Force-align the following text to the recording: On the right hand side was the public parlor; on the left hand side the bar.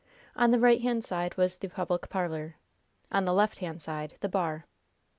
On 0.35 0.49
the 0.49 0.57
right 0.59 0.81
hand 0.81 1.05
side 1.05 1.37
was 1.37 1.59
the 1.59 1.67
public 1.69 2.09
parlor; 2.09 2.55
on 3.11 3.25
the 3.25 3.33
left 3.35 3.59
hand 3.59 3.83
side 3.83 4.15
the 4.21 4.29
bar. 4.29 4.65